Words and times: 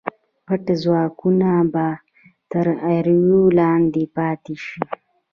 پټ 0.45 0.65
ځواکونه 0.83 1.49
به 1.73 1.87
تر 2.51 2.65
ایرو 2.87 3.37
لاندې 3.57 4.03
پاتې 4.15 4.55
شي. 4.63 4.79